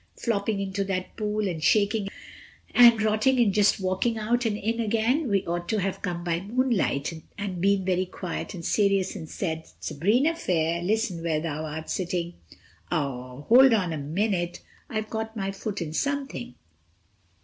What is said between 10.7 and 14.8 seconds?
Listen where thou art sitting—'" "Ow—Hold on a minute.